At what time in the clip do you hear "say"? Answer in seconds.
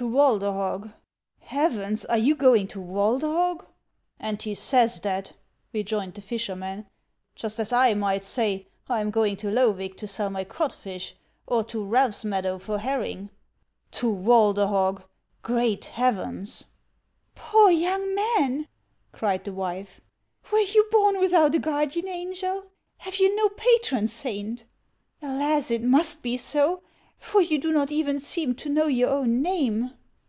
8.24-8.68